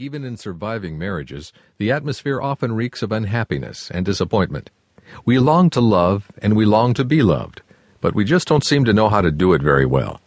Even 0.00 0.24
in 0.24 0.36
surviving 0.36 0.96
marriages, 0.96 1.52
the 1.78 1.90
atmosphere 1.90 2.40
often 2.40 2.70
reeks 2.70 3.02
of 3.02 3.10
unhappiness 3.10 3.90
and 3.90 4.06
disappointment. 4.06 4.70
We 5.24 5.40
long 5.40 5.70
to 5.70 5.80
love 5.80 6.30
and 6.40 6.54
we 6.54 6.64
long 6.66 6.94
to 6.94 7.04
be 7.04 7.20
loved, 7.20 7.62
but 8.00 8.14
we 8.14 8.24
just 8.24 8.46
don't 8.46 8.64
seem 8.64 8.84
to 8.84 8.92
know 8.92 9.08
how 9.08 9.22
to 9.22 9.32
do 9.32 9.54
it 9.54 9.60
very 9.60 9.84
well. 9.84 10.20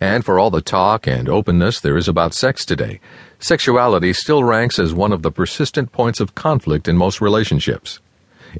And 0.00 0.24
for 0.24 0.40
all 0.40 0.50
the 0.50 0.60
talk 0.60 1.06
and 1.06 1.28
openness 1.28 1.78
there 1.78 1.96
is 1.96 2.08
about 2.08 2.34
sex 2.34 2.64
today, 2.64 2.98
sexuality 3.38 4.12
still 4.12 4.42
ranks 4.42 4.80
as 4.80 4.92
one 4.92 5.12
of 5.12 5.22
the 5.22 5.30
persistent 5.30 5.92
points 5.92 6.18
of 6.18 6.34
conflict 6.34 6.88
in 6.88 6.96
most 6.96 7.20
relationships. 7.20 8.00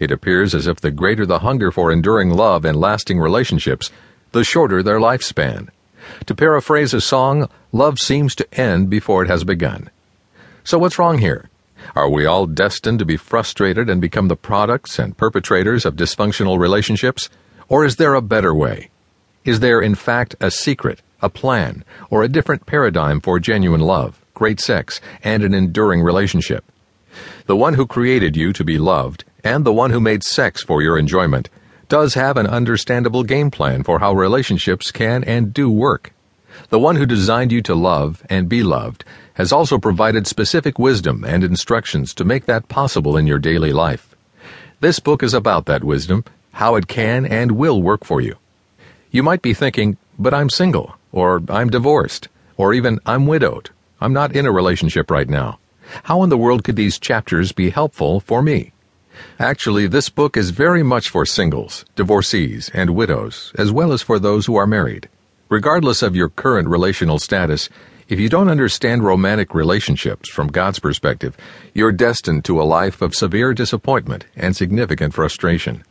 It 0.00 0.12
appears 0.12 0.54
as 0.54 0.68
if 0.68 0.80
the 0.80 0.92
greater 0.92 1.26
the 1.26 1.40
hunger 1.40 1.72
for 1.72 1.90
enduring 1.90 2.30
love 2.30 2.64
and 2.64 2.78
lasting 2.78 3.18
relationships, 3.18 3.90
the 4.30 4.44
shorter 4.44 4.80
their 4.80 5.00
lifespan. 5.00 5.70
To 6.26 6.36
paraphrase 6.36 6.94
a 6.94 7.00
song, 7.00 7.48
love 7.72 7.98
seems 7.98 8.36
to 8.36 8.54
end 8.54 8.90
before 8.90 9.24
it 9.24 9.28
has 9.28 9.42
begun. 9.42 9.90
So 10.64 10.78
what's 10.78 10.98
wrong 10.98 11.18
here? 11.18 11.50
Are 11.96 12.08
we 12.08 12.24
all 12.24 12.46
destined 12.46 13.00
to 13.00 13.04
be 13.04 13.16
frustrated 13.16 13.90
and 13.90 14.00
become 14.00 14.28
the 14.28 14.36
products 14.36 14.98
and 14.98 15.16
perpetrators 15.16 15.84
of 15.84 15.96
dysfunctional 15.96 16.58
relationships? 16.58 17.28
Or 17.68 17.84
is 17.84 17.96
there 17.96 18.14
a 18.14 18.22
better 18.22 18.54
way? 18.54 18.90
Is 19.44 19.58
there, 19.58 19.80
in 19.80 19.96
fact, 19.96 20.36
a 20.40 20.52
secret, 20.52 21.02
a 21.20 21.28
plan, 21.28 21.84
or 22.10 22.22
a 22.22 22.28
different 22.28 22.64
paradigm 22.64 23.20
for 23.20 23.40
genuine 23.40 23.80
love, 23.80 24.24
great 24.34 24.60
sex, 24.60 25.00
and 25.24 25.42
an 25.42 25.52
enduring 25.52 26.00
relationship? 26.00 26.64
The 27.46 27.56
one 27.56 27.74
who 27.74 27.86
created 27.86 28.36
you 28.36 28.52
to 28.52 28.64
be 28.64 28.78
loved, 28.78 29.24
and 29.42 29.64
the 29.64 29.72
one 29.72 29.90
who 29.90 30.00
made 30.00 30.22
sex 30.22 30.62
for 30.62 30.80
your 30.80 30.96
enjoyment, 30.96 31.48
does 31.88 32.14
have 32.14 32.36
an 32.36 32.46
understandable 32.46 33.24
game 33.24 33.50
plan 33.50 33.82
for 33.82 33.98
how 33.98 34.12
relationships 34.12 34.92
can 34.92 35.24
and 35.24 35.52
do 35.52 35.68
work. 35.68 36.12
The 36.68 36.78
one 36.78 36.96
who 36.96 37.06
designed 37.06 37.52
you 37.52 37.62
to 37.62 37.74
love 37.74 38.24
and 38.28 38.48
be 38.48 38.62
loved 38.62 39.04
has 39.34 39.52
also 39.52 39.78
provided 39.78 40.26
specific 40.26 40.78
wisdom 40.78 41.24
and 41.24 41.42
instructions 41.42 42.14
to 42.14 42.24
make 42.24 42.46
that 42.46 42.68
possible 42.68 43.16
in 43.16 43.26
your 43.26 43.38
daily 43.38 43.72
life. 43.72 44.14
This 44.80 44.98
book 44.98 45.22
is 45.22 45.34
about 45.34 45.66
that 45.66 45.84
wisdom, 45.84 46.24
how 46.52 46.74
it 46.74 46.88
can 46.88 47.24
and 47.24 47.52
will 47.52 47.80
work 47.80 48.04
for 48.04 48.20
you. 48.20 48.36
You 49.10 49.22
might 49.22 49.42
be 49.42 49.54
thinking, 49.54 49.96
but 50.18 50.34
I'm 50.34 50.50
single, 50.50 50.96
or 51.12 51.42
I'm 51.48 51.70
divorced, 51.70 52.28
or 52.56 52.74
even 52.74 52.98
I'm 53.06 53.26
widowed. 53.26 53.70
I'm 54.00 54.12
not 54.12 54.34
in 54.34 54.46
a 54.46 54.52
relationship 54.52 55.10
right 55.10 55.28
now. 55.28 55.58
How 56.04 56.22
in 56.22 56.30
the 56.30 56.38
world 56.38 56.64
could 56.64 56.76
these 56.76 56.98
chapters 56.98 57.52
be 57.52 57.70
helpful 57.70 58.20
for 58.20 58.42
me? 58.42 58.72
Actually, 59.38 59.86
this 59.86 60.08
book 60.08 60.36
is 60.36 60.50
very 60.50 60.82
much 60.82 61.08
for 61.08 61.26
singles, 61.26 61.84
divorcees, 61.96 62.70
and 62.72 62.90
widows, 62.90 63.52
as 63.56 63.70
well 63.70 63.92
as 63.92 64.02
for 64.02 64.18
those 64.18 64.46
who 64.46 64.56
are 64.56 64.66
married. 64.66 65.08
Regardless 65.52 66.00
of 66.00 66.16
your 66.16 66.30
current 66.30 66.66
relational 66.66 67.18
status, 67.18 67.68
if 68.08 68.18
you 68.18 68.30
don't 68.30 68.48
understand 68.48 69.04
romantic 69.04 69.54
relationships 69.54 70.30
from 70.30 70.46
God's 70.46 70.78
perspective, 70.78 71.36
you're 71.74 71.92
destined 71.92 72.46
to 72.46 72.58
a 72.58 72.64
life 72.64 73.02
of 73.02 73.14
severe 73.14 73.52
disappointment 73.52 74.24
and 74.34 74.56
significant 74.56 75.12
frustration. 75.12 75.84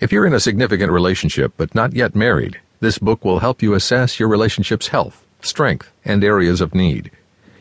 If 0.00 0.10
you're 0.10 0.26
in 0.26 0.34
a 0.34 0.40
significant 0.40 0.90
relationship 0.90 1.52
but 1.56 1.72
not 1.72 1.92
yet 1.92 2.16
married, 2.16 2.58
this 2.80 2.98
book 2.98 3.24
will 3.24 3.38
help 3.38 3.62
you 3.62 3.74
assess 3.74 4.18
your 4.18 4.28
relationship's 4.28 4.88
health, 4.88 5.24
strength, 5.40 5.92
and 6.04 6.24
areas 6.24 6.60
of 6.60 6.74
need. 6.74 7.12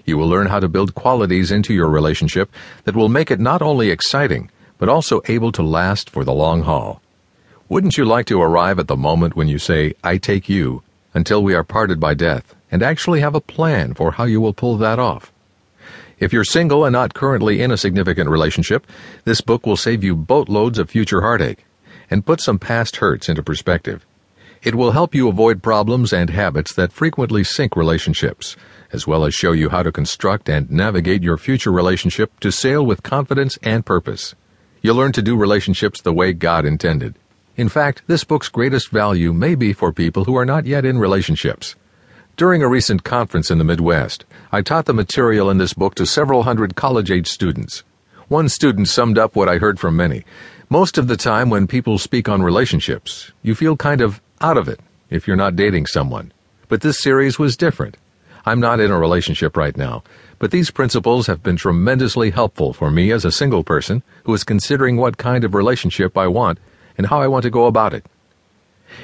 You 0.05 0.17
will 0.17 0.27
learn 0.27 0.47
how 0.47 0.59
to 0.59 0.67
build 0.67 0.95
qualities 0.95 1.51
into 1.51 1.75
your 1.75 1.89
relationship 1.89 2.49
that 2.85 2.95
will 2.95 3.07
make 3.07 3.29
it 3.29 3.39
not 3.39 3.61
only 3.61 3.91
exciting, 3.91 4.49
but 4.79 4.89
also 4.89 5.21
able 5.27 5.51
to 5.51 5.61
last 5.61 6.09
for 6.09 6.23
the 6.23 6.33
long 6.33 6.63
haul. 6.63 7.03
Wouldn't 7.69 7.99
you 7.99 8.05
like 8.05 8.25
to 8.25 8.41
arrive 8.41 8.79
at 8.79 8.87
the 8.87 8.97
moment 8.97 9.35
when 9.35 9.47
you 9.47 9.59
say, 9.59 9.93
I 10.03 10.17
take 10.17 10.49
you, 10.49 10.81
until 11.19 11.43
we 11.43 11.53
are 11.53 11.65
parted 11.65 11.99
by 11.99 12.13
death, 12.13 12.55
and 12.71 12.81
actually 12.81 13.19
have 13.19 13.35
a 13.35 13.41
plan 13.41 13.93
for 13.93 14.13
how 14.13 14.23
you 14.23 14.39
will 14.39 14.53
pull 14.53 14.77
that 14.77 14.99
off? 14.99 15.33
If 16.17 16.31
you're 16.31 16.45
single 16.45 16.85
and 16.85 16.93
not 16.93 17.13
currently 17.13 17.61
in 17.61 17.71
a 17.71 17.77
significant 17.77 18.29
relationship, 18.29 18.87
this 19.25 19.41
book 19.41 19.65
will 19.65 19.75
save 19.75 20.01
you 20.01 20.15
boatloads 20.15 20.79
of 20.79 20.89
future 20.89 21.19
heartache 21.19 21.65
and 22.09 22.25
put 22.25 22.39
some 22.39 22.57
past 22.57 22.95
hurts 22.95 23.27
into 23.27 23.43
perspective. 23.43 24.05
It 24.63 24.75
will 24.75 24.91
help 24.91 25.13
you 25.13 25.27
avoid 25.27 25.61
problems 25.61 26.13
and 26.13 26.29
habits 26.29 26.73
that 26.75 26.93
frequently 26.93 27.43
sink 27.43 27.75
relationships, 27.75 28.55
as 28.93 29.05
well 29.05 29.25
as 29.25 29.33
show 29.33 29.51
you 29.51 29.67
how 29.69 29.83
to 29.83 29.91
construct 29.91 30.47
and 30.47 30.71
navigate 30.71 31.21
your 31.21 31.37
future 31.37 31.71
relationship 31.71 32.39
to 32.39 32.49
sail 32.49 32.85
with 32.85 33.03
confidence 33.03 33.59
and 33.61 33.85
purpose. 33.85 34.35
You'll 34.81 34.95
learn 34.95 35.11
to 35.11 35.21
do 35.21 35.35
relationships 35.35 35.99
the 35.99 36.13
way 36.13 36.31
God 36.31 36.65
intended. 36.65 37.15
In 37.59 37.67
fact, 37.67 38.03
this 38.07 38.23
book's 38.23 38.47
greatest 38.47 38.87
value 38.87 39.33
may 39.33 39.53
be 39.53 39.73
for 39.73 39.91
people 39.91 40.23
who 40.23 40.37
are 40.37 40.45
not 40.45 40.65
yet 40.65 40.85
in 40.85 40.97
relationships. 40.97 41.75
During 42.37 42.63
a 42.63 42.69
recent 42.69 43.03
conference 43.03 43.51
in 43.51 43.57
the 43.57 43.65
Midwest, 43.65 44.23
I 44.49 44.61
taught 44.61 44.85
the 44.85 44.93
material 44.93 45.49
in 45.49 45.57
this 45.57 45.73
book 45.73 45.93
to 45.95 46.05
several 46.05 46.43
hundred 46.43 46.77
college 46.77 47.11
age 47.11 47.27
students. 47.27 47.83
One 48.29 48.47
student 48.47 48.87
summed 48.87 49.17
up 49.17 49.35
what 49.35 49.49
I 49.49 49.57
heard 49.57 49.77
from 49.77 49.97
many. 49.97 50.23
Most 50.69 50.97
of 50.97 51.09
the 51.09 51.17
time, 51.17 51.49
when 51.49 51.67
people 51.67 51.97
speak 51.97 52.29
on 52.29 52.41
relationships, 52.41 53.33
you 53.41 53.55
feel 53.55 53.75
kind 53.75 53.99
of 53.99 54.21
out 54.39 54.55
of 54.55 54.69
it 54.69 54.79
if 55.09 55.27
you're 55.27 55.35
not 55.35 55.57
dating 55.57 55.87
someone. 55.87 56.31
But 56.69 56.79
this 56.79 57.01
series 57.01 57.39
was 57.39 57.57
different. 57.57 57.97
I'm 58.45 58.61
not 58.61 58.79
in 58.79 58.89
a 58.89 58.97
relationship 58.97 59.57
right 59.57 59.75
now, 59.75 60.05
but 60.37 60.51
these 60.51 60.71
principles 60.71 61.27
have 61.27 61.43
been 61.43 61.57
tremendously 61.57 62.31
helpful 62.31 62.71
for 62.71 62.89
me 62.89 63.11
as 63.11 63.25
a 63.25 63.33
single 63.33 63.65
person 63.65 64.01
who 64.23 64.33
is 64.33 64.45
considering 64.45 64.95
what 64.95 65.17
kind 65.17 65.43
of 65.43 65.53
relationship 65.53 66.17
I 66.17 66.27
want 66.27 66.57
and 66.99 67.07
how 67.07 67.21
I 67.21 67.29
want 67.29 67.43
to 67.43 67.49
go 67.49 67.65
about 67.65 67.93
it. 67.93 68.05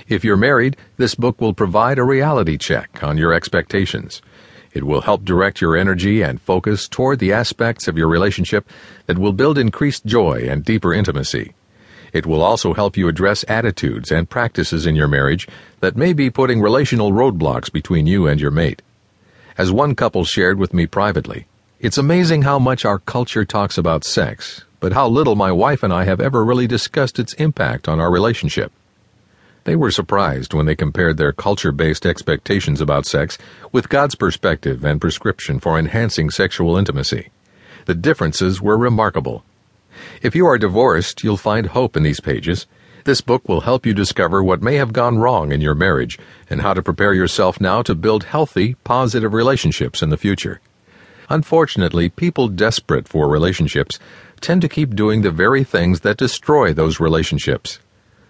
If 0.10 0.26
you're 0.26 0.36
married, 0.36 0.76
this 0.98 1.16
book 1.16 1.40
will 1.40 1.54
provide 1.54 1.98
a 1.98 2.04
reality 2.04 2.58
check 2.58 3.02
on 3.02 3.18
your 3.18 3.34
expectations. 3.34 4.22
It 4.74 4.84
will 4.84 5.00
help 5.00 5.24
direct 5.24 5.62
your 5.62 5.78
energy 5.78 6.22
and 6.22 6.42
focus 6.42 6.90
toward 6.90 7.20
the 7.20 7.32
aspects 7.32 7.88
of 7.88 7.98
your 7.98 8.10
relationship 8.10 8.70
that 9.06 9.18
will 9.18 9.32
build 9.32 9.58
increased 9.58 10.06
joy 10.06 10.46
and 10.46 10.66
deeper 10.66 10.94
intimacy. 10.94 11.54
It 12.12 12.26
will 12.26 12.42
also 12.42 12.74
help 12.74 12.98
you 12.98 13.08
address 13.08 13.46
attitudes 13.48 14.12
and 14.12 14.30
practices 14.30 14.86
in 14.86 14.98
your 14.98 15.08
marriage 15.08 15.48
that 15.80 15.96
may 15.96 16.12
be 16.12 16.30
putting 16.30 16.62
relational 16.62 17.14
roadblocks 17.14 17.72
between 17.72 18.08
you 18.08 18.28
and 18.28 18.42
your 18.42 18.52
mate. 18.52 18.82
As 19.58 19.72
one 19.72 19.96
couple 19.96 20.26
shared 20.26 20.60
with 20.60 20.74
me 20.74 20.86
privately, 20.86 21.48
it's 21.86 22.00
amazing 22.00 22.42
how 22.42 22.58
much 22.58 22.84
our 22.84 22.98
culture 22.98 23.46
talks 23.46 23.78
about 23.78 24.04
sex, 24.04 24.64
but 24.80 24.94
how 24.94 25.08
little 25.08 25.36
my 25.36 25.52
wife 25.52 25.84
and 25.84 25.94
I 25.94 26.06
have 26.06 26.20
ever 26.20 26.44
really 26.44 26.66
discussed 26.66 27.20
its 27.20 27.34
impact 27.34 27.88
on 27.88 28.00
our 28.00 28.12
relationship. 28.12 28.72
They 29.66 29.76
were 29.76 29.92
surprised 29.92 30.56
when 30.56 30.66
they 30.66 30.76
compared 30.76 31.18
their 31.18 31.32
culture 31.32 31.72
based 31.72 32.04
expectations 32.04 32.82
about 32.82 33.06
sex 33.06 33.38
with 33.72 33.90
God's 33.90 34.16
perspective 34.16 34.84
and 34.84 35.00
prescription 35.00 35.60
for 35.60 35.78
enhancing 35.78 36.32
sexual 36.32 36.76
intimacy. 36.76 37.30
The 37.86 37.94
differences 37.94 38.60
were 38.60 38.80
remarkable. 38.80 39.44
If 40.24 40.36
you 40.36 40.48
are 40.48 40.58
divorced, 40.58 41.24
you'll 41.24 41.38
find 41.38 41.68
hope 41.68 41.96
in 41.96 42.02
these 42.02 42.20
pages 42.20 42.66
this 43.04 43.22
book 43.22 43.48
will 43.48 43.62
help 43.62 43.86
you 43.86 43.94
discover 43.94 44.44
what 44.44 44.64
may 44.64 44.78
have 44.78 44.92
gone 44.92 45.20
wrong 45.20 45.52
in 45.52 45.62
your 45.62 45.76
marriage 45.76 46.18
and 46.50 46.62
how 46.62 46.74
to 46.74 46.82
prepare 46.82 47.14
yourself 47.14 47.62
now 47.62 47.84
to 47.84 47.94
build 47.94 48.24
healthy, 48.24 48.74
positive 48.84 49.34
relationships 49.34 50.02
in 50.02 50.10
the 50.10 50.18
future. 50.18 50.60
Unfortunately, 51.30 52.10
people 52.10 52.48
desperate 52.48 53.08
for 53.08 53.28
relationships 53.28 54.00
tend 54.42 54.62
to 54.62 54.70
keep 54.70 54.96
doing 54.96 55.22
the 55.22 55.32
very 55.32 55.64
things 55.64 56.02
that 56.02 56.18
destroy 56.18 56.74
those 56.74 57.00
relationships. 57.00 57.80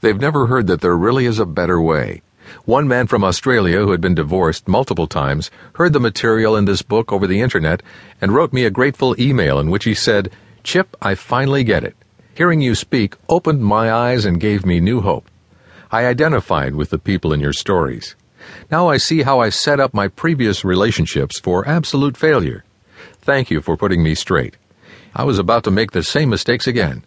They've 0.01 0.19
never 0.19 0.47
heard 0.47 0.67
that 0.67 0.81
there 0.81 0.95
really 0.95 1.25
is 1.25 1.39
a 1.39 1.45
better 1.45 1.81
way. 1.81 2.21
One 2.65 2.87
man 2.87 3.07
from 3.07 3.23
Australia 3.23 3.79
who 3.79 3.91
had 3.91 4.01
been 4.01 4.15
divorced 4.15 4.67
multiple 4.67 5.07
times 5.07 5.49
heard 5.73 5.93
the 5.93 5.99
material 5.99 6.55
in 6.55 6.65
this 6.65 6.83
book 6.83 7.11
over 7.11 7.25
the 7.25 7.41
internet 7.41 7.81
and 8.21 8.31
wrote 8.31 8.53
me 8.53 8.65
a 8.65 8.69
grateful 8.69 9.19
email 9.19 9.59
in 9.59 9.71
which 9.71 9.85
he 9.85 9.93
said, 9.95 10.31
Chip, 10.63 10.95
I 11.01 11.15
finally 11.15 11.63
get 11.63 11.83
it. 11.83 11.95
Hearing 12.35 12.61
you 12.61 12.75
speak 12.75 13.15
opened 13.29 13.63
my 13.63 13.91
eyes 13.91 14.25
and 14.25 14.39
gave 14.39 14.65
me 14.65 14.79
new 14.79 15.01
hope. 15.01 15.29
I 15.91 16.05
identified 16.05 16.75
with 16.75 16.91
the 16.91 16.99
people 16.99 17.33
in 17.33 17.39
your 17.39 17.53
stories. 17.53 18.15
Now 18.69 18.89
I 18.89 18.97
see 18.97 19.23
how 19.23 19.39
I 19.39 19.49
set 19.49 19.79
up 19.79 19.93
my 19.93 20.07
previous 20.07 20.63
relationships 20.63 21.39
for 21.39 21.67
absolute 21.67 22.15
failure. 22.15 22.63
Thank 23.21 23.49
you 23.49 23.61
for 23.61 23.77
putting 23.77 24.03
me 24.03 24.15
straight. 24.15 24.55
I 25.15 25.23
was 25.23 25.39
about 25.39 25.63
to 25.63 25.71
make 25.71 25.91
the 25.91 26.03
same 26.03 26.29
mistakes 26.29 26.67
again. 26.67 27.03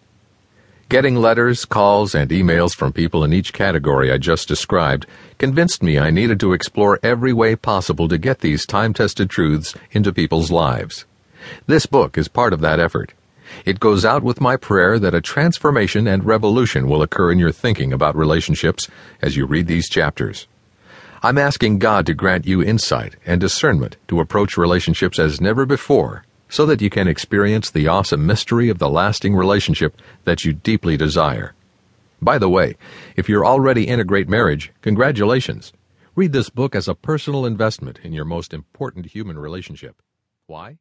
Getting 0.88 1.16
letters, 1.16 1.66
calls, 1.66 2.14
and 2.14 2.30
emails 2.30 2.74
from 2.74 2.94
people 2.94 3.22
in 3.22 3.34
each 3.34 3.52
category 3.52 4.10
I 4.10 4.16
just 4.16 4.48
described 4.48 5.06
convinced 5.36 5.82
me 5.82 5.98
I 5.98 6.10
needed 6.10 6.40
to 6.40 6.54
explore 6.54 6.98
every 7.02 7.34
way 7.34 7.56
possible 7.56 8.08
to 8.08 8.16
get 8.16 8.38
these 8.38 8.64
time 8.64 8.94
tested 8.94 9.28
truths 9.28 9.74
into 9.90 10.14
people's 10.14 10.50
lives. 10.50 11.04
This 11.66 11.84
book 11.84 12.16
is 12.16 12.28
part 12.28 12.54
of 12.54 12.60
that 12.60 12.80
effort. 12.80 13.12
It 13.66 13.80
goes 13.80 14.04
out 14.04 14.22
with 14.22 14.40
my 14.40 14.56
prayer 14.56 14.98
that 14.98 15.14
a 15.14 15.20
transformation 15.20 16.06
and 16.06 16.24
revolution 16.24 16.88
will 16.88 17.02
occur 17.02 17.32
in 17.32 17.38
your 17.38 17.52
thinking 17.52 17.92
about 17.92 18.16
relationships 18.16 18.88
as 19.20 19.36
you 19.36 19.44
read 19.44 19.66
these 19.66 19.90
chapters. 19.90 20.46
I'm 21.20 21.36
asking 21.36 21.80
God 21.80 22.06
to 22.06 22.14
grant 22.14 22.46
you 22.46 22.62
insight 22.62 23.16
and 23.26 23.40
discernment 23.40 23.96
to 24.06 24.20
approach 24.20 24.56
relationships 24.56 25.18
as 25.18 25.40
never 25.40 25.66
before 25.66 26.24
so 26.48 26.64
that 26.66 26.80
you 26.80 26.90
can 26.90 27.08
experience 27.08 27.70
the 27.70 27.88
awesome 27.88 28.24
mystery 28.24 28.68
of 28.68 28.78
the 28.78 28.88
lasting 28.88 29.34
relationship 29.34 30.00
that 30.24 30.44
you 30.44 30.52
deeply 30.52 30.96
desire. 30.96 31.54
By 32.22 32.38
the 32.38 32.48
way, 32.48 32.76
if 33.16 33.28
you're 33.28 33.44
already 33.44 33.88
in 33.88 33.98
a 33.98 34.04
great 34.04 34.28
marriage, 34.28 34.72
congratulations. 34.80 35.72
Read 36.14 36.32
this 36.32 36.50
book 36.50 36.76
as 36.76 36.86
a 36.86 36.94
personal 36.94 37.44
investment 37.44 37.98
in 38.04 38.12
your 38.12 38.24
most 38.24 38.54
important 38.54 39.06
human 39.06 39.38
relationship. 39.38 40.00
Why? 40.46 40.78